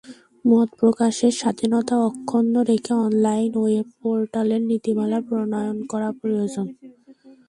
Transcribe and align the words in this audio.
মতপ্রকাশের 0.45 1.33
স্বাধীনতা 1.39 1.95
অক্ষণ্ন 2.07 2.55
রেখে 2.69 2.93
online 3.05 3.51
web 3.57 3.87
পোর্টালের 3.99 4.61
নীতিমালা 4.69 5.19
প্রণয়ন 5.27 5.77
করা 5.91 6.09
প্রয়োজন। 6.19 6.67